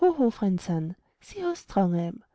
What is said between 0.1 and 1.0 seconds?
friend Sun,